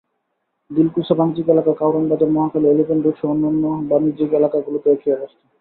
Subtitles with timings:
[0.71, 5.43] দিলকুশা বাণিজ্যিক এলাকা, কারওয়ান বাজার, মহাখালী, এলিফ্যান্ট রোডসহ অন্য বাণিজ্যিক এলাকাগুলোতেও একই অবস্থা।